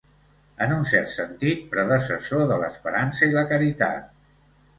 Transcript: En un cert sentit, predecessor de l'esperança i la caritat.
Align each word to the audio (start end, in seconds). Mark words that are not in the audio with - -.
En 0.65 0.71
un 0.77 0.87
cert 0.91 1.11
sentit, 1.15 1.61
predecessor 1.73 2.43
de 2.53 2.59
l'esperança 2.65 3.29
i 3.29 3.37
la 3.37 3.45
caritat. 3.53 4.11